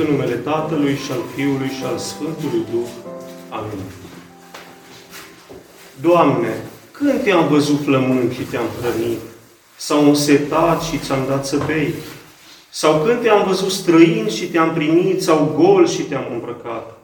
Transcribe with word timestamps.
În 0.00 0.06
numele 0.06 0.34
Tatălui 0.34 0.94
și 0.94 1.12
al 1.12 1.20
Fiului 1.34 1.68
și 1.68 1.84
al 1.84 1.98
Sfântului 1.98 2.64
Duh. 2.70 2.88
Amin. 3.48 3.84
Doamne, 6.00 6.64
când 6.90 7.22
te-am 7.22 7.48
văzut 7.48 7.80
flămând 7.80 8.32
și 8.32 8.42
te-am 8.42 8.64
hrănit? 8.80 9.18
Sau 9.76 10.08
însetat 10.08 10.82
și 10.82 10.98
ți-am 10.98 11.26
dat 11.28 11.46
să 11.46 11.62
bei? 11.66 11.94
Sau 12.70 13.02
când 13.02 13.20
te-am 13.20 13.46
văzut 13.46 13.70
străin 13.70 14.28
și 14.28 14.50
te-am 14.50 14.72
primit? 14.72 15.22
Sau 15.22 15.52
gol 15.56 15.86
și 15.86 16.02
te-am 16.02 16.32
îmbrăcat? 16.32 16.98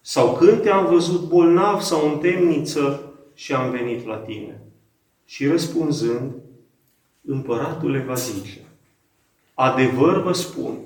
Sau 0.00 0.32
când 0.32 0.62
te-am 0.62 0.86
văzut 0.86 1.20
bolnav 1.28 1.80
sau 1.80 2.08
în 2.12 2.18
temniță 2.18 3.12
și 3.34 3.52
am 3.52 3.70
venit 3.70 4.06
la 4.06 4.16
tine? 4.16 4.62
Și 5.24 5.46
răspunzând, 5.46 6.32
împăratul 7.26 8.04
va 8.06 8.14
zice, 8.14 8.60
adevăr 9.54 10.22
vă 10.22 10.32
spun, 10.32 10.78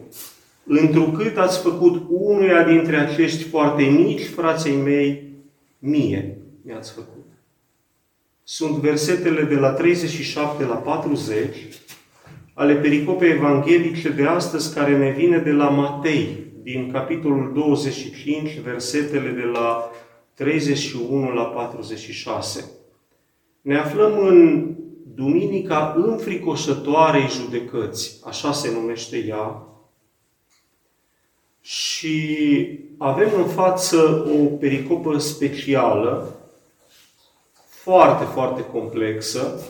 întrucât 0.66 1.36
ați 1.36 1.62
făcut 1.62 2.02
unuia 2.08 2.64
dintre 2.64 2.96
acești 2.96 3.42
foarte 3.42 3.82
mici 3.82 4.26
frații 4.26 4.76
mei, 4.76 5.22
mie 5.78 6.38
mi-ați 6.64 6.92
făcut. 6.92 7.26
Sunt 8.42 8.76
versetele 8.76 9.42
de 9.42 9.54
la 9.54 9.70
37 9.70 10.64
la 10.64 10.74
40 10.74 11.56
ale 12.58 12.74
pericopei 12.74 13.30
evanghelice 13.30 14.08
de 14.08 14.24
astăzi, 14.24 14.74
care 14.74 14.96
ne 14.96 15.10
vine 15.10 15.38
de 15.38 15.50
la 15.50 15.68
Matei, 15.68 16.44
din 16.62 16.90
capitolul 16.92 17.52
25, 17.54 18.58
versetele 18.58 19.30
de 19.30 19.42
la 19.42 19.90
31 20.34 21.32
la 21.32 21.42
46. 21.42 22.70
Ne 23.62 23.76
aflăm 23.78 24.18
în 24.18 24.70
Duminica 25.14 25.94
înfricoșătoarei 25.96 27.28
judecăți, 27.28 28.20
așa 28.24 28.52
se 28.52 28.72
numește 28.72 29.24
ea, 29.28 29.66
și 31.66 32.78
avem 32.98 33.28
în 33.36 33.46
față 33.46 34.26
o 34.40 34.44
pericopă 34.44 35.18
specială, 35.18 36.34
foarte, 37.68 38.24
foarte 38.24 38.64
complexă, 38.64 39.60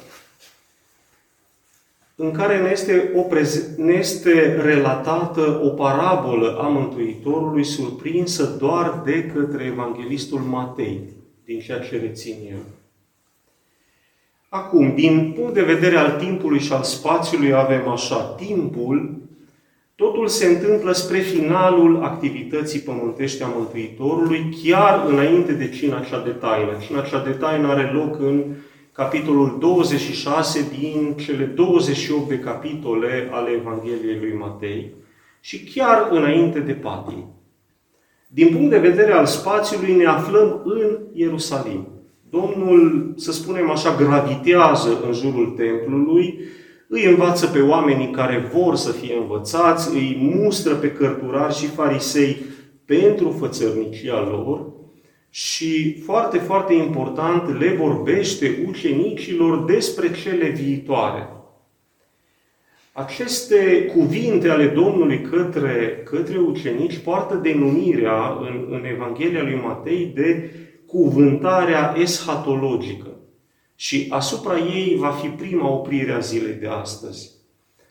în 2.15 2.31
care 2.31 2.61
ne 2.61 2.71
este, 2.71 3.13
o 3.15 3.23
prez- 3.23 3.77
ne 3.77 3.93
este 3.93 4.61
relatată 4.63 5.61
o 5.65 5.69
parabolă 5.69 6.59
a 6.59 6.69
Mântuitorului 6.69 7.65
surprinsă 7.65 8.45
doar 8.45 9.03
de 9.05 9.25
către 9.25 9.65
Evanghelistul 9.65 10.41
Matei, 10.41 11.01
din 11.45 11.61
ceea 11.61 11.79
ce 11.79 11.99
rețin 11.99 12.37
eu. 12.51 12.63
Acum, 14.49 14.95
din 14.95 15.33
punct 15.33 15.55
de 15.55 15.63
vedere 15.63 15.97
al 15.97 16.19
timpului 16.19 16.61
și 16.61 16.73
al 16.73 16.83
spațiului, 16.83 17.53
avem 17.53 17.89
așa, 17.89 18.25
timpul, 18.25 19.25
totul 19.97 20.29
se 20.29 20.47
întâmplă 20.47 20.93
spre 20.93 21.19
finalul 21.19 22.03
activității 22.03 22.81
pământești 22.81 23.43
a 23.43 23.47
Mântuitorului, 23.57 24.57
chiar 24.63 25.07
înainte 25.09 25.53
de 25.53 25.69
cina 25.69 26.01
cea 26.01 26.23
de 26.23 26.31
taină. 26.31 26.73
Cina 26.87 27.01
cea 27.01 27.23
de 27.25 27.31
taină 27.31 27.69
are 27.69 27.91
loc 27.93 28.19
în 28.19 28.45
capitolul 28.93 29.57
26 29.61 30.73
din 30.79 31.15
cele 31.17 31.45
28 31.45 32.29
de 32.29 32.39
capitole 32.39 33.29
ale 33.33 33.51
Evangheliei 33.51 34.19
lui 34.21 34.35
Matei 34.39 34.95
și 35.41 35.65
chiar 35.65 36.09
înainte 36.11 36.61
de 36.61 36.73
patii. 36.73 37.27
Din 38.29 38.49
punct 38.49 38.71
de 38.71 38.79
vedere 38.79 39.13
al 39.13 39.27
spațiului, 39.27 39.95
ne 39.95 40.07
aflăm 40.07 40.63
în 40.65 40.99
Ierusalim. 41.13 41.89
Domnul, 42.31 43.13
să 43.17 43.33
spunem 43.33 43.71
așa, 43.71 43.97
gravitează 43.97 45.01
în 45.07 45.13
jurul 45.13 45.47
templului, 45.47 46.39
îi 46.89 47.05
învață 47.05 47.47
pe 47.47 47.61
oamenii 47.61 48.11
care 48.11 48.51
vor 48.53 48.77
să 48.77 48.93
fie 48.93 49.17
învățați, 49.17 49.95
îi 49.95 50.17
mustră 50.21 50.75
pe 50.75 50.93
cărturari 50.93 51.55
și 51.55 51.67
farisei 51.67 52.37
pentru 52.85 53.31
fățărnicia 53.39 54.21
lor 54.21 54.75
și, 55.31 56.01
foarte, 56.05 56.39
foarte 56.39 56.75
important, 56.75 57.59
le 57.59 57.75
vorbește 57.75 58.65
ucenicilor 58.67 59.65
despre 59.65 60.13
cele 60.13 60.49
viitoare. 60.49 61.29
Aceste 62.93 63.85
cuvinte 63.95 64.49
ale 64.49 64.67
Domnului 64.67 65.21
către, 65.21 66.03
către 66.05 66.39
ucenici 66.39 66.97
poartă 66.97 67.35
denumirea 67.35 68.39
în, 68.41 68.67
în 68.71 68.85
Evanghelia 68.85 69.43
lui 69.43 69.61
Matei 69.65 70.13
de 70.15 70.51
cuvântarea 70.87 71.95
eschatologică. 71.99 73.16
Și 73.77 74.07
asupra 74.11 74.59
ei 74.59 74.97
va 74.99 75.11
fi 75.11 75.27
prima 75.27 75.69
oprire 75.69 76.13
a 76.13 76.19
zilei 76.19 76.55
de 76.55 76.67
astăzi. 76.67 77.31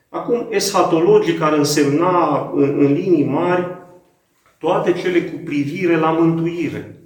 Acum, 0.09 0.47
eschatologic 0.50 1.41
ar 1.41 1.53
însemna, 1.53 2.51
în, 2.56 2.75
în 2.79 2.94
linii 2.94 3.25
mari, 3.25 3.68
toate 4.57 4.94
cele 4.94 5.22
cu 5.22 5.35
privire 5.44 5.97
la 5.97 6.12
mântuire, 6.12 7.00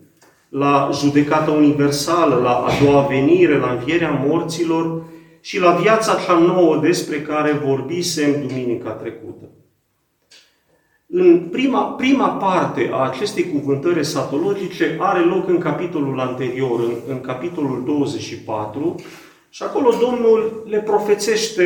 la 0.49 0.89
judecata 0.93 1.51
universală, 1.51 2.35
la 2.35 2.51
a 2.51 2.69
doua 2.83 3.01
venire, 3.01 3.57
la 3.57 3.71
învierea 3.71 4.23
morților 4.25 5.03
și 5.41 5.59
la 5.59 5.71
viața 5.71 6.15
cea 6.25 6.37
nouă 6.37 6.77
despre 6.77 7.21
care 7.21 7.51
vorbisem 7.51 8.47
duminica 8.47 8.89
trecută. 8.89 9.49
În 11.11 11.47
prima, 11.51 11.81
prima 11.81 12.27
parte 12.27 12.89
a 12.91 13.09
acestei 13.09 13.51
cuvântări 13.51 13.99
esatologice 13.99 14.97
are 14.99 15.19
loc 15.19 15.47
în 15.47 15.57
capitolul 15.57 16.19
anterior, 16.19 16.79
în, 16.79 16.93
în 17.07 17.21
capitolul 17.21 17.83
24, 17.85 18.95
și 19.49 19.63
acolo 19.63 19.89
Domnul 19.99 20.63
le 20.69 20.77
profețește 20.79 21.63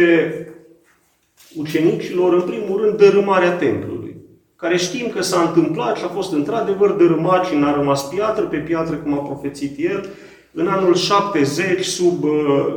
ucenicilor, 1.55 2.33
în 2.33 2.41
primul 2.41 2.81
rând, 2.81 2.97
dărâmarea 2.97 3.51
templului, 3.51 4.15
care 4.55 4.77
știm 4.77 5.09
că 5.09 5.21
s-a 5.21 5.41
întâmplat 5.41 5.97
și 5.97 6.03
a 6.03 6.07
fost 6.07 6.33
într-adevăr 6.33 6.91
dărâmat 6.91 7.45
și 7.45 7.55
n-a 7.55 7.75
rămas 7.75 8.03
piatră 8.07 8.45
pe 8.45 8.57
piatră, 8.57 8.95
cum 8.95 9.13
a 9.13 9.21
profețit 9.21 9.75
el, 9.77 10.09
în 10.51 10.67
anul 10.67 10.95
70, 10.95 11.85
sub, 11.85 12.25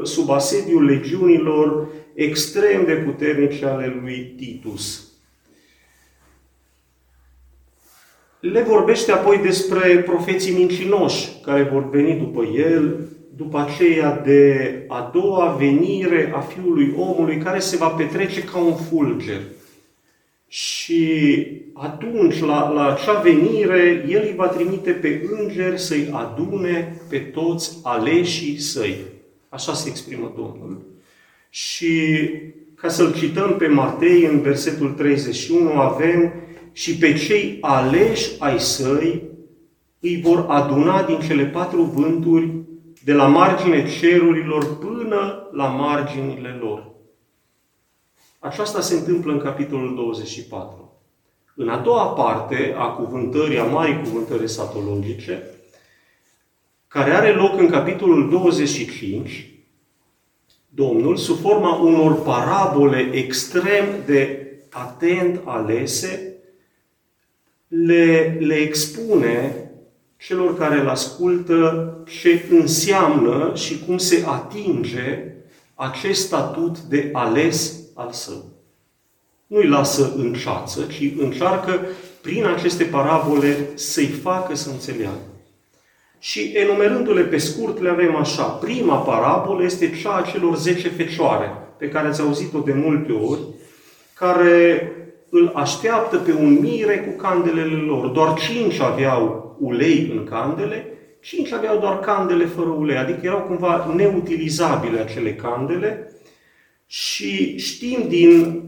sub 0.02 0.30
asediul 0.30 0.84
legiunilor 0.84 1.86
extrem 2.14 2.84
de 2.84 2.92
puternice 2.92 3.66
ale 3.66 3.98
lui 4.02 4.34
Titus. 4.36 5.05
Le 8.40 8.62
vorbește 8.62 9.12
apoi 9.12 9.38
despre 9.38 9.98
profeții 9.98 10.54
mincinoși 10.54 11.28
care 11.42 11.62
vor 11.62 11.90
veni 11.90 12.18
după 12.18 12.44
el, 12.44 13.08
după 13.36 13.58
aceea 13.58 14.22
de 14.24 14.70
a 14.88 15.10
doua 15.12 15.56
venire 15.58 16.32
a 16.34 16.40
Fiului 16.40 16.94
Omului, 16.96 17.38
care 17.38 17.58
se 17.58 17.76
va 17.76 17.88
petrece 17.88 18.42
ca 18.42 18.58
un 18.58 18.74
fulger. 18.74 19.40
Și 20.48 21.46
atunci, 21.72 22.40
la, 22.40 22.70
la 22.70 22.92
acea 22.92 23.20
venire, 23.20 24.04
El 24.08 24.22
îi 24.22 24.34
va 24.36 24.46
trimite 24.48 24.90
pe 24.90 25.22
îngeri 25.38 25.80
să-i 25.80 26.10
adune 26.12 27.00
pe 27.08 27.18
toți 27.18 27.78
aleșii 27.82 28.60
săi. 28.60 28.96
Așa 29.48 29.72
se 29.72 29.88
exprimă 29.88 30.32
Domnul. 30.36 30.82
Și 31.48 32.28
ca 32.74 32.88
să-l 32.88 33.14
cităm 33.14 33.56
pe 33.56 33.66
Matei, 33.66 34.24
în 34.24 34.40
versetul 34.40 34.90
31, 34.90 35.80
avem 35.80 36.32
și 36.76 36.96
pe 36.96 37.12
cei 37.12 37.58
aleși 37.60 38.30
ai 38.38 38.60
săi 38.60 39.22
îi 40.00 40.20
vor 40.20 40.44
aduna 40.48 41.02
din 41.02 41.20
cele 41.20 41.44
patru 41.44 41.82
vânturi, 41.82 42.50
de 43.04 43.12
la 43.12 43.26
margine 43.26 43.90
cerurilor 43.98 44.78
până 44.78 45.48
la 45.52 45.66
marginile 45.66 46.48
lor. 46.48 46.90
Aceasta 48.38 48.80
se 48.80 48.94
întâmplă 48.94 49.32
în 49.32 49.38
capitolul 49.38 49.94
24. 49.94 51.00
În 51.54 51.68
a 51.68 51.78
doua 51.78 52.06
parte 52.06 52.74
a 52.78 52.86
cuvântării, 52.86 53.58
a 53.58 53.64
marii 53.64 54.02
cuvântări 54.02 54.48
satologice, 54.48 55.42
care 56.88 57.10
are 57.10 57.32
loc 57.32 57.58
în 57.58 57.68
capitolul 57.68 58.30
25, 58.30 59.50
Domnul, 60.68 61.16
sub 61.16 61.38
forma 61.38 61.74
unor 61.74 62.22
parabole 62.22 63.10
extrem 63.12 63.84
de 64.06 64.50
atent 64.70 65.40
alese, 65.44 66.35
le, 67.68 68.36
le 68.40 68.54
expune 68.54 69.54
celor 70.16 70.58
care 70.58 70.80
îl 70.80 70.88
ascultă 70.88 71.92
ce 72.20 72.44
înseamnă 72.50 73.52
și 73.54 73.84
cum 73.86 73.98
se 73.98 74.24
atinge 74.26 75.34
acest 75.74 76.26
statut 76.26 76.78
de 76.80 77.10
ales 77.12 77.74
al 77.94 78.12
său. 78.12 78.44
Nu-i 79.46 79.68
lasă 79.68 80.12
în 80.16 80.34
ceață, 80.34 80.80
ci 80.90 81.12
încearcă 81.18 81.80
prin 82.20 82.44
aceste 82.44 82.84
parabole 82.84 83.56
să-i 83.74 84.06
facă 84.06 84.54
să 84.54 84.70
înțeleagă. 84.70 85.36
Și 86.18 86.52
enumerându-le 86.54 87.22
pe 87.22 87.38
scurt, 87.38 87.80
le 87.80 87.88
avem 87.88 88.16
așa. 88.16 88.42
Prima 88.42 88.96
parabolă 88.96 89.64
este 89.64 89.90
cea 90.02 90.16
a 90.16 90.22
celor 90.22 90.56
zece 90.56 90.88
fecioare, 90.88 91.50
pe 91.78 91.88
care 91.88 92.08
ați 92.08 92.20
auzit-o 92.20 92.58
de 92.58 92.72
multe 92.72 93.12
ori, 93.12 93.40
care 94.14 94.90
îl 95.38 95.52
așteaptă 95.54 96.16
pe 96.16 96.32
un 96.32 96.58
mire 96.60 96.98
cu 96.98 97.22
candelele 97.22 97.76
lor. 97.76 98.06
Doar 98.06 98.34
cinci 98.34 98.80
aveau 98.80 99.56
ulei 99.60 100.12
în 100.16 100.24
candele, 100.24 100.86
cinci 101.20 101.52
aveau 101.52 101.78
doar 101.78 102.00
candele 102.00 102.44
fără 102.44 102.68
ulei, 102.68 102.96
adică 102.96 103.18
erau 103.22 103.40
cumva 103.40 103.92
neutilizabile 103.96 105.00
acele 105.00 105.34
candele 105.34 106.12
și 106.86 107.58
știm 107.58 108.08
din 108.08 108.62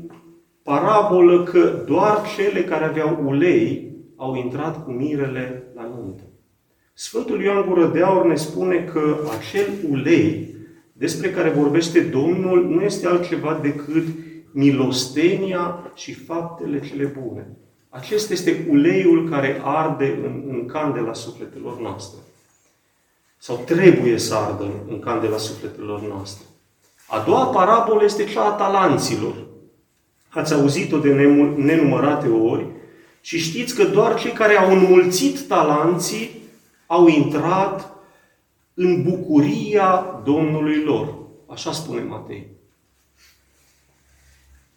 parabolă 0.62 1.42
că 1.42 1.82
doar 1.86 2.20
cele 2.36 2.60
care 2.64 2.84
aveau 2.84 3.24
ulei 3.26 3.92
au 4.16 4.36
intrat 4.36 4.84
cu 4.84 4.90
mirele 4.90 5.62
la 5.74 5.82
nuntă. 5.82 6.22
Sfântul 6.94 7.42
Ioan 7.42 7.64
Gură 7.68 7.86
de 7.86 8.02
Aur 8.02 8.26
ne 8.26 8.34
spune 8.34 8.76
că 8.92 9.16
acel 9.38 9.66
ulei 9.90 10.56
despre 10.92 11.30
care 11.30 11.48
vorbește 11.48 12.00
Domnul 12.00 12.68
nu 12.68 12.80
este 12.82 13.06
altceva 13.06 13.58
decât 13.62 14.04
milostenia 14.58 15.90
și 15.94 16.14
faptele 16.14 16.80
cele 16.80 17.04
bune. 17.04 17.56
Acesta 17.88 18.32
este 18.32 18.66
uleiul 18.70 19.28
care 19.28 19.60
arde 19.64 20.18
în, 20.24 20.42
în 20.48 20.66
candela 20.66 21.12
sufletelor 21.12 21.80
noastre. 21.80 22.18
Sau 23.38 23.62
trebuie 23.66 24.18
să 24.18 24.34
ardă 24.34 24.62
în, 24.62 24.72
în 24.88 24.98
candela 24.98 25.36
sufletelor 25.36 26.00
noastre. 26.00 26.46
A 27.08 27.24
doua 27.26 27.46
parabolă 27.46 28.04
este 28.04 28.24
cea 28.24 28.44
a 28.44 28.50
talanților. 28.50 29.34
Ați 30.28 30.54
auzit-o 30.54 30.98
de 30.98 31.12
nenumărate 31.56 32.28
ori 32.28 32.66
și 33.20 33.38
știți 33.38 33.74
că 33.74 33.84
doar 33.84 34.20
cei 34.20 34.32
care 34.32 34.56
au 34.56 34.70
înmulțit 34.70 35.40
talanții 35.40 36.42
au 36.86 37.06
intrat 37.06 37.92
în 38.74 39.02
bucuria 39.02 40.20
Domnului 40.24 40.82
lor. 40.82 41.14
Așa 41.46 41.72
spune 41.72 42.02
Matei. 42.02 42.57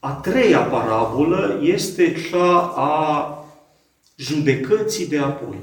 A 0.04 0.12
treia 0.12 0.60
parabolă 0.60 1.60
este 1.64 2.14
cea 2.30 2.74
a 2.76 3.36
judecății 4.16 5.08
de 5.08 5.18
apoi. 5.18 5.56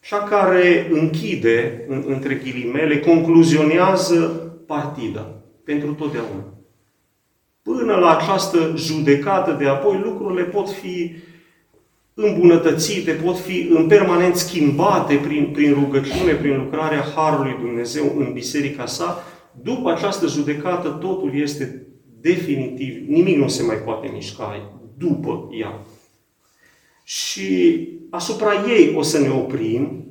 Cea 0.00 0.18
care 0.18 0.88
închide, 0.92 1.86
între 2.06 2.34
ghilimele, 2.34 2.98
concluzionează 2.98 4.16
partida 4.66 5.26
pentru 5.64 5.92
totdeauna. 5.92 6.44
Până 7.62 7.94
la 7.94 8.16
această 8.16 8.72
judecată 8.76 9.52
de 9.52 9.68
apoi, 9.68 10.00
lucrurile 10.02 10.42
pot 10.42 10.70
fi 10.70 11.14
îmbunătățite, 12.14 13.12
pot 13.12 13.38
fi 13.38 13.68
în 13.70 13.86
permanent 13.86 14.36
schimbate 14.36 15.14
prin, 15.14 15.50
prin 15.52 15.74
rugăciune, 15.74 16.32
prin 16.32 16.56
lucrarea 16.56 17.04
Harului 17.14 17.56
Dumnezeu 17.60 18.14
în 18.16 18.32
biserica 18.32 18.86
sa. 18.86 19.24
După 19.62 19.90
această 19.90 20.26
judecată, 20.26 20.88
totul 20.88 21.30
este 21.34 21.84
definitiv, 22.20 23.08
nimic 23.08 23.36
nu 23.36 23.48
se 23.48 23.62
mai 23.62 23.76
poate 23.76 24.08
mișca 24.08 24.72
după 24.98 25.48
ea. 25.52 25.86
Și 27.02 27.88
asupra 28.10 28.68
ei 28.68 28.94
o 28.96 29.02
să 29.02 29.18
ne 29.18 29.28
oprim, 29.28 30.04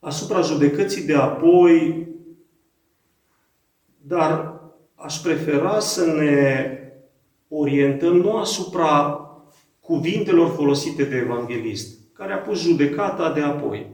asupra 0.00 0.40
judecății 0.40 1.02
de 1.02 1.14
apoi, 1.14 2.06
dar 4.00 4.60
aș 4.94 5.16
prefera 5.16 5.80
să 5.80 6.06
ne 6.06 6.68
orientăm 7.48 8.16
nu 8.16 8.36
asupra 8.36 9.18
cuvintelor 9.80 10.54
folosite 10.54 11.04
de 11.04 11.16
evanghelist, 11.16 11.98
care 12.12 12.32
a 12.32 12.38
pus 12.38 12.60
judecata 12.60 13.32
de 13.32 13.40
apoi, 13.40 13.86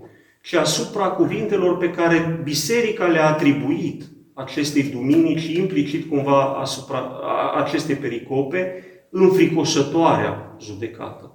ci 0.42 0.54
asupra 0.54 1.10
cuvintelor 1.10 1.76
pe 1.76 1.90
care 1.90 2.40
biserica 2.42 3.06
le-a 3.06 3.28
atribuit 3.28 4.09
acestei 4.40 4.82
duminici 4.82 5.40
și 5.40 5.58
implicit 5.58 6.08
cumva 6.08 6.54
asupra 6.54 7.20
acestei 7.54 7.94
pericope, 7.94 8.84
înfricoșătoarea 9.10 10.56
judecată. 10.60 11.34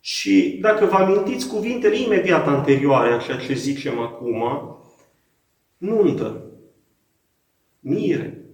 Și 0.00 0.58
dacă 0.60 0.84
vă 0.84 0.96
amintiți 0.96 1.48
cuvintele 1.48 1.98
imediat 1.98 2.46
anterioare 2.46 3.12
a 3.12 3.18
ceea 3.18 3.38
ce 3.38 3.54
zicem 3.54 3.98
acum, 3.98 4.42
nuntă, 5.76 6.44
mire, 7.80 8.44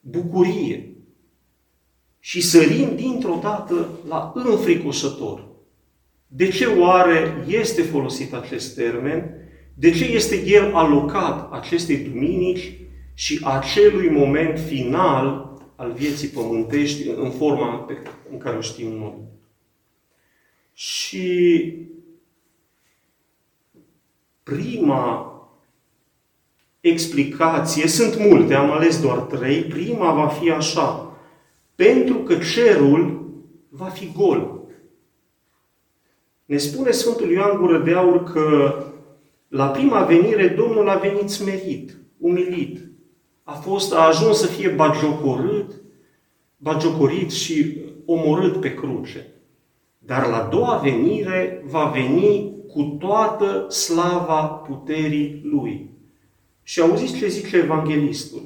bucurie, 0.00 0.96
și 2.18 2.40
sărim 2.40 2.96
dintr-o 2.96 3.38
dată 3.42 3.88
la 4.08 4.32
înfricoșător. 4.34 5.48
De 6.26 6.48
ce 6.48 6.66
oare 6.66 7.44
este 7.46 7.82
folosit 7.82 8.32
acest 8.32 8.74
termen? 8.74 9.45
De 9.78 9.90
ce 9.90 10.04
este 10.04 10.46
el 10.46 10.74
alocat 10.74 11.52
acestei 11.52 11.96
duminici 11.96 12.72
și 13.14 13.40
acelui 13.44 14.10
moment 14.10 14.58
final 14.58 15.54
al 15.76 15.92
vieții 15.92 16.28
pământești 16.28 17.08
în 17.08 17.30
forma 17.30 17.76
pe, 17.76 18.02
în 18.30 18.38
care 18.38 18.56
o 18.56 18.60
știm 18.60 18.92
noi? 18.92 19.14
Și 20.72 21.74
prima 24.42 25.30
explicație, 26.80 27.86
sunt 27.86 28.18
multe, 28.18 28.54
am 28.54 28.70
ales 28.70 29.00
doar 29.00 29.18
trei, 29.18 29.62
prima 29.62 30.12
va 30.12 30.26
fi 30.26 30.50
așa. 30.50 31.16
Pentru 31.74 32.14
că 32.14 32.36
cerul 32.54 33.30
va 33.68 33.86
fi 33.86 34.12
gol. 34.16 34.60
Ne 36.44 36.56
spune 36.56 36.90
Sfântul 36.90 37.30
Ioan 37.30 37.56
Gură 37.56 37.78
de 37.78 37.92
Aur 37.92 38.22
că 38.22 38.76
la 39.48 39.66
prima 39.66 40.02
venire 40.02 40.48
Domnul 40.48 40.88
a 40.88 40.96
venit 40.96 41.28
smerit, 41.28 41.96
umilit. 42.18 42.80
A, 43.42 43.52
fost, 43.52 43.92
a 43.92 44.06
ajuns 44.06 44.38
să 44.38 44.46
fie 44.46 44.68
bagiocorât, 44.68 45.72
bagiocorit 46.56 47.30
și 47.30 47.76
omorât 48.04 48.60
pe 48.60 48.74
cruce. 48.74 49.26
Dar 49.98 50.26
la 50.26 50.48
doua 50.50 50.80
venire 50.82 51.62
va 51.66 51.84
veni 51.84 52.54
cu 52.68 52.82
toată 52.82 53.66
slava 53.70 54.42
puterii 54.42 55.40
Lui. 55.44 55.90
Și 56.62 56.80
auziți 56.80 57.16
ce 57.16 57.28
zice 57.28 57.56
Evanghelistul. 57.56 58.42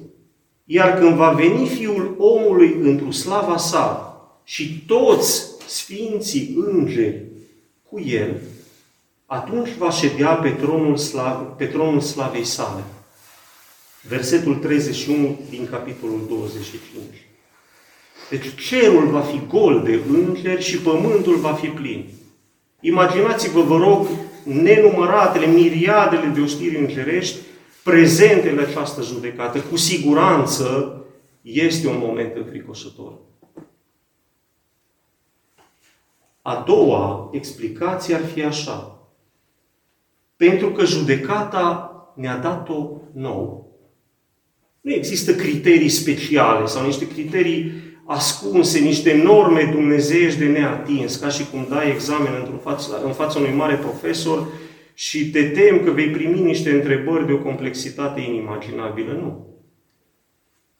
Iar 0.64 0.98
când 0.98 1.14
va 1.14 1.30
veni 1.30 1.66
Fiul 1.66 2.14
omului 2.18 2.76
într-o 2.80 3.10
slava 3.10 3.56
sa 3.56 4.14
și 4.44 4.84
toți 4.86 5.50
sfinții 5.66 6.54
îngeri 6.56 7.24
cu 7.88 8.00
el, 8.00 8.40
atunci 9.32 9.76
va 9.78 9.90
ședea 9.90 10.34
pe 10.34 10.50
tronul, 10.50 10.96
slav, 10.96 11.54
pe 11.56 11.66
tronul 11.66 12.00
slavei 12.00 12.44
sale. 12.44 12.82
Versetul 14.08 14.54
31 14.54 15.38
din 15.48 15.68
capitolul 15.70 16.26
25. 16.28 17.02
Deci 18.30 18.54
cerul 18.68 19.06
va 19.06 19.20
fi 19.20 19.40
gol 19.48 19.82
de 19.82 20.00
îngeri 20.08 20.62
și 20.62 20.78
pământul 20.78 21.36
va 21.36 21.52
fi 21.52 21.66
plin. 21.66 22.08
Imaginați-vă, 22.80 23.60
vă 23.60 23.76
rog, 23.76 24.06
nenumăratele, 24.44 25.46
miriadele 25.46 26.26
de 26.26 26.40
oștiri 26.40 26.76
îngerești 26.76 27.38
prezente 27.82 28.52
la 28.52 28.62
această 28.62 29.02
judecată, 29.02 29.60
cu 29.60 29.76
siguranță 29.76 30.96
este 31.42 31.88
un 31.88 31.98
moment 31.98 32.36
înfricoșător. 32.36 33.12
A 36.42 36.62
doua 36.66 37.30
explicație 37.32 38.14
ar 38.14 38.24
fi 38.24 38.42
așa. 38.42 38.99
Pentru 40.46 40.70
că 40.70 40.84
judecata 40.84 41.92
ne-a 42.16 42.36
dat-o 42.36 42.90
nou. 43.12 43.72
Nu 44.80 44.92
există 44.92 45.34
criterii 45.34 45.88
speciale 45.88 46.66
sau 46.66 46.84
niște 46.86 47.08
criterii 47.08 47.72
ascunse, 48.06 48.78
niște 48.78 49.22
norme 49.22 49.68
dumnezeiești 49.72 50.38
de 50.38 50.46
neatins, 50.46 51.16
ca 51.16 51.28
și 51.28 51.50
cum 51.50 51.66
dai 51.68 51.90
examen 51.90 52.32
în 52.52 52.58
fața, 52.58 53.00
în 53.04 53.12
fața 53.12 53.38
unui 53.38 53.52
mare 53.52 53.74
profesor 53.74 54.46
și 54.94 55.30
te 55.30 55.42
tem 55.42 55.84
că 55.84 55.90
vei 55.90 56.10
primi 56.10 56.40
niște 56.40 56.70
întrebări 56.70 57.26
de 57.26 57.32
o 57.32 57.38
complexitate 57.38 58.20
inimaginabilă. 58.20 59.12
Nu. 59.12 59.46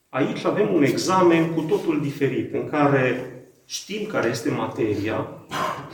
Aici 0.09 0.45
avem 0.45 0.75
un 0.75 0.83
examen 0.83 1.51
cu 1.51 1.61
totul 1.61 2.01
diferit, 2.03 2.55
în 2.55 2.69
care 2.69 3.25
știm 3.65 4.07
care 4.07 4.29
este 4.29 4.51
materia, 4.51 5.29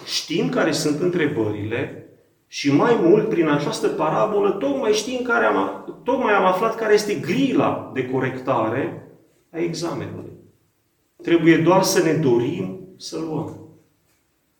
știm 0.04 0.48
care 0.48 0.72
sunt 0.72 1.00
întrebările 1.00 2.05
și 2.48 2.72
mai 2.72 2.98
mult, 3.02 3.28
prin 3.28 3.48
această 3.48 3.88
parabolă, 3.88 4.50
tocmai 4.50 4.92
știm 4.92 5.20
care 5.22 5.44
am, 5.44 5.84
tocmai 6.04 6.32
am 6.32 6.44
aflat 6.44 6.74
care 6.74 6.94
este 6.94 7.14
grila 7.14 7.90
de 7.94 8.08
corectare 8.08 9.08
a 9.52 9.58
examenului. 9.58 10.32
Trebuie 11.22 11.56
doar 11.56 11.82
să 11.82 12.02
ne 12.02 12.12
dorim 12.12 12.80
să 12.96 13.18
luăm. 13.18 13.60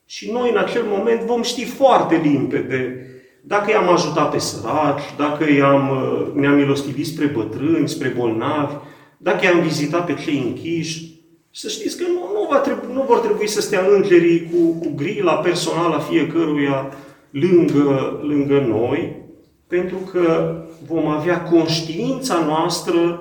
Și 0.05 0.31
noi, 0.31 0.51
în 0.51 0.57
acel 0.57 0.83
moment, 0.87 1.21
vom 1.21 1.43
ști 1.43 1.65
foarte 1.65 2.17
limpede 2.17 3.07
dacă 3.49 3.71
i-am 3.71 3.89
ajutat 3.89 4.31
pe 4.31 4.39
săraci, 4.39 5.03
dacă 5.17 5.51
i-am, 5.51 5.91
uh, 5.91 6.35
ne-am 6.35 6.55
milostivit 6.55 7.07
spre 7.07 7.27
bătrâni, 7.27 7.89
spre 7.89 8.09
bolnavi, 8.09 8.75
dacă 9.17 9.45
i-am 9.45 9.61
vizitat 9.61 10.07
pe 10.07 10.15
cei 10.25 10.43
închiși, 10.47 11.15
să 11.51 11.69
știți 11.69 11.97
că 11.97 12.05
nu, 12.09 12.21
nu, 12.33 12.47
va 12.51 12.57
trebui, 12.57 12.93
nu 12.93 13.03
vor 13.03 13.19
trebui 13.19 13.49
să 13.49 13.61
stea 13.61 13.87
îngerii 13.89 14.51
cu, 14.51 14.79
cu 14.79 14.93
grila 14.95 15.35
personală 15.35 15.95
a 15.95 15.99
fiecăruia 15.99 16.93
lângă, 17.41 18.21
lângă 18.23 18.61
noi, 18.61 19.25
pentru 19.67 19.97
că 19.97 20.57
vom 20.87 21.07
avea 21.07 21.43
conștiința 21.43 22.45
noastră 22.45 23.21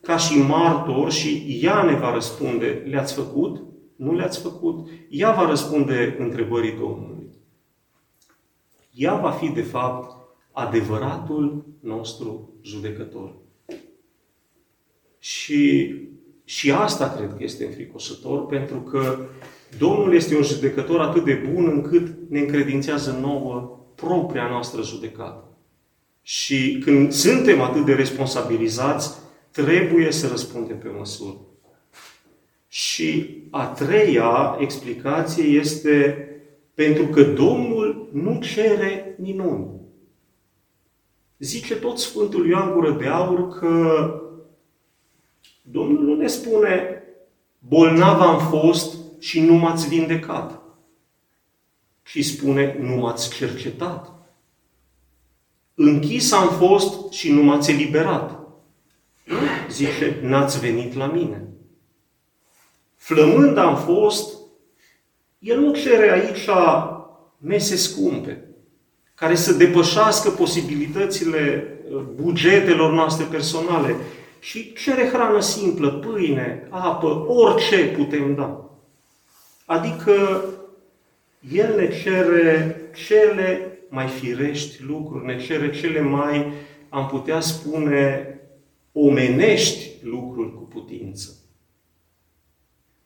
ca 0.00 0.16
și 0.16 0.38
martor 0.38 1.10
și 1.10 1.58
ea 1.62 1.82
ne 1.82 1.94
va 1.94 2.14
răspunde, 2.14 2.86
le-ați 2.88 3.14
făcut? 3.14 3.62
Nu 3.96 4.14
le-ați 4.14 4.40
făcut? 4.40 4.88
Ea 5.08 5.32
va 5.32 5.48
răspunde 5.48 6.16
întrebării 6.18 6.76
Domnului 6.80 7.20
ea 9.00 9.14
va 9.14 9.30
fi, 9.30 9.48
de 9.48 9.62
fapt, 9.62 10.16
adevăratul 10.52 11.64
nostru 11.80 12.52
judecător. 12.62 13.34
Și 15.18 15.94
Și 16.44 16.72
asta 16.72 17.10
cred 17.10 17.34
că 17.36 17.42
este 17.42 17.64
înfricosător, 17.64 18.46
pentru 18.46 18.80
că 18.80 19.18
Domnul 19.80 20.14
este 20.14 20.36
un 20.36 20.42
judecător 20.42 21.00
atât 21.00 21.24
de 21.24 21.34
bun 21.52 21.68
încât 21.68 22.06
ne 22.28 22.40
încredințează 22.40 23.18
nouă 23.20 23.78
propria 23.94 24.48
noastră 24.48 24.82
judecată. 24.82 25.44
Și 26.22 26.78
când 26.84 27.12
suntem 27.12 27.60
atât 27.60 27.84
de 27.84 27.92
responsabilizați, 27.92 29.18
trebuie 29.50 30.12
să 30.12 30.28
răspundem 30.28 30.78
pe 30.78 30.88
măsură. 30.88 31.36
Și 32.68 33.38
a 33.50 33.66
treia 33.66 34.56
explicație 34.58 35.44
este 35.44 36.28
pentru 36.74 37.06
că 37.06 37.22
Domnul 37.22 38.08
nu 38.12 38.40
cere 38.40 39.16
minuni. 39.18 39.66
Zice 41.38 41.76
tot 41.76 41.98
Sfântul 41.98 42.48
Ioan 42.48 42.72
Gură 42.72 42.90
de 42.90 43.06
Aur 43.06 43.48
că 43.48 44.04
Domnul 45.62 46.04
nu 46.04 46.14
ne 46.14 46.26
spune 46.26 47.02
bolnav 47.58 48.20
am 48.20 48.38
fost 48.38 49.00
și 49.20 49.40
nu 49.40 49.54
m-ați 49.54 49.88
vindecat. 49.88 50.60
Și 52.02 52.22
spune 52.22 52.76
nu 52.80 52.94
m-ați 52.94 53.30
cercetat. 53.30 54.12
Închis 55.74 56.32
am 56.32 56.48
fost 56.48 57.12
și 57.12 57.32
nu 57.32 57.42
m-ați 57.42 57.70
eliberat. 57.70 58.38
Zice, 59.70 60.18
n-ați 60.22 60.60
venit 60.60 60.94
la 60.94 61.06
mine. 61.06 61.48
Flămând 62.96 63.56
am 63.56 63.76
fost, 63.76 64.38
el 65.38 65.60
nu 65.60 65.74
cere 65.74 66.10
aici 66.10 66.48
mese 67.38 67.76
scumpe, 67.76 68.44
care 69.14 69.34
să 69.34 69.52
depășească 69.52 70.30
posibilitățile 70.30 71.74
uh, 71.90 72.00
bugetelor 72.00 72.92
noastre 72.92 73.24
personale, 73.24 73.96
și 74.40 74.72
cere 74.72 75.08
hrană 75.08 75.40
simplă, 75.40 75.90
pâine, 75.90 76.68
apă, 76.70 77.24
orice 77.28 77.86
putem 77.86 78.34
da. 78.34 78.69
Adică 79.70 80.44
El 81.50 81.76
ne 81.76 82.00
cere 82.02 82.76
cele 83.06 83.78
mai 83.88 84.08
firești 84.08 84.82
lucruri, 84.82 85.24
ne 85.24 85.38
cere 85.38 85.70
cele 85.70 86.00
mai, 86.00 86.52
am 86.88 87.06
putea 87.06 87.40
spune, 87.40 88.34
omenești 88.92 90.04
lucruri 90.04 90.54
cu 90.54 90.62
putință. 90.62 91.36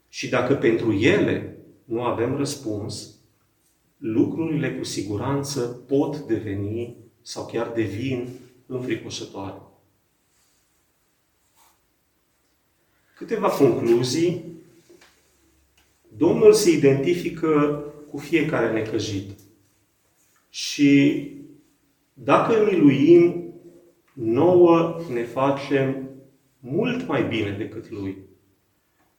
Și 0.08 0.28
dacă 0.28 0.54
pentru 0.54 0.92
ele 0.92 1.56
nu 1.84 2.02
avem 2.02 2.36
răspuns, 2.36 3.14
lucrurile 3.98 4.74
cu 4.74 4.84
siguranță 4.84 5.60
pot 5.60 6.18
deveni 6.18 6.96
sau 7.22 7.46
chiar 7.46 7.68
devin 7.68 8.28
înfricoșătoare. 8.66 9.60
Câteva 13.16 13.48
concluzii. 13.48 14.53
Domnul 16.16 16.52
se 16.52 16.70
identifică 16.70 17.84
cu 18.10 18.16
fiecare 18.16 18.72
necăjit. 18.72 19.30
Și 20.48 21.22
dacă 22.12 22.58
îl 22.58 22.66
miluim, 22.70 23.54
nouă 24.12 25.00
ne 25.12 25.24
facem 25.24 26.08
mult 26.58 27.06
mai 27.06 27.24
bine 27.24 27.54
decât 27.58 27.90
Lui. 27.90 28.16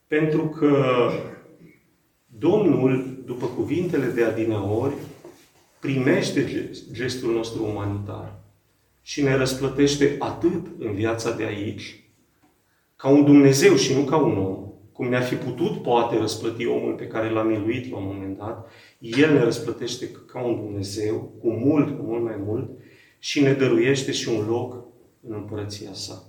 Pentru 0.06 0.48
că 0.48 1.10
Domnul, 2.26 3.22
după 3.24 3.46
cuvintele 3.46 4.06
de 4.06 4.24
adineori, 4.24 4.94
primește 5.80 6.70
gestul 6.92 7.32
nostru 7.32 7.64
umanitar 7.64 8.38
și 9.02 9.22
ne 9.22 9.36
răsplătește 9.36 10.16
atât 10.18 10.66
în 10.78 10.94
viața 10.94 11.32
de 11.32 11.44
aici, 11.44 12.04
ca 12.96 13.08
un 13.08 13.24
Dumnezeu 13.24 13.74
și 13.74 13.94
nu 13.94 14.00
ca 14.00 14.16
un 14.16 14.36
om, 14.36 14.65
cum 14.96 15.08
ne-ar 15.08 15.22
fi 15.22 15.34
putut 15.34 15.82
poate 15.82 16.18
răsplăti 16.18 16.66
omul 16.66 16.94
pe 16.94 17.06
care 17.06 17.30
l-a 17.30 17.42
miluit 17.42 17.90
la 17.90 17.96
un 17.96 18.04
moment 18.06 18.38
dat, 18.38 18.70
El 18.98 19.32
ne 19.32 19.42
răsplătește 19.42 20.10
ca 20.26 20.44
un 20.44 20.54
Dumnezeu, 20.54 21.32
cu 21.40 21.50
mult, 21.50 21.96
cu 21.96 22.02
mult 22.02 22.22
mai 22.22 22.36
mult, 22.44 22.70
și 23.18 23.42
ne 23.42 23.52
dăruiește 23.52 24.12
și 24.12 24.28
un 24.28 24.46
loc 24.48 24.84
în 25.28 25.34
împărăția 25.34 25.92
sa. 25.92 26.24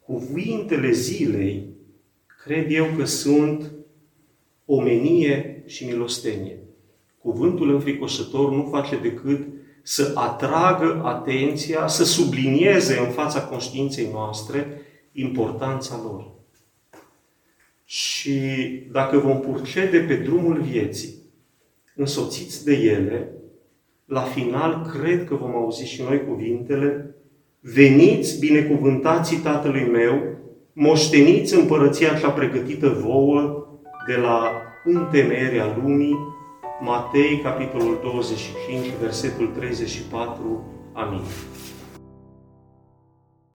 Cuvintele 0.00 0.90
zilei 0.90 1.68
cred 2.44 2.66
eu 2.70 2.86
că 2.96 3.04
sunt 3.04 3.72
omenie 4.64 5.62
și 5.66 5.84
milostenie. 5.84 6.58
Cuvântul 7.18 7.74
înfricoșător 7.74 8.50
nu 8.50 8.68
face 8.70 8.96
decât 8.96 9.46
să 9.82 10.12
atragă 10.14 11.00
atenția, 11.04 11.86
să 11.86 12.04
sublinieze 12.04 12.98
în 12.98 13.10
fața 13.10 13.42
conștiinței 13.42 14.08
noastre 14.12 14.80
importanța 15.12 16.00
lor. 16.04 16.33
Și 17.84 18.40
dacă 18.92 19.18
vom 19.18 19.40
purcede 19.40 19.98
pe 19.98 20.14
drumul 20.14 20.60
vieții, 20.60 21.14
însoțiți 21.94 22.64
de 22.64 22.72
ele, 22.72 23.32
la 24.04 24.20
final 24.20 24.90
cred 24.92 25.24
că 25.24 25.34
vom 25.34 25.54
auzi 25.54 25.86
și 25.86 26.02
noi 26.02 26.24
cuvintele 26.24 27.14
Veniți, 27.60 28.38
binecuvântații 28.38 29.36
Tatălui 29.36 29.88
meu, 29.92 30.22
moșteniți 30.72 31.54
împărăția 31.54 32.18
cea 32.18 32.30
pregătită 32.30 32.88
vouă 32.88 33.66
de 34.06 34.16
la 34.16 34.52
întemeierea 34.84 35.76
lumii, 35.82 36.16
Matei, 36.80 37.40
capitolul 37.42 37.98
25, 38.02 38.86
versetul 39.00 39.46
34. 39.46 40.64
Amin. 40.92 41.20